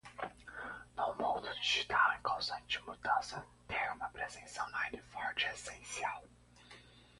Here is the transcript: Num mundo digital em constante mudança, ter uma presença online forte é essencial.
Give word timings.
Num 0.97 1.13
mundo 1.15 1.47
digital 1.61 2.13
em 2.15 2.21
constante 2.23 2.81
mudança, 2.87 3.45
ter 3.67 3.91
uma 3.93 4.07
presença 4.09 4.63
online 4.65 4.99
forte 5.13 5.45
é 5.45 5.53
essencial. 5.53 6.23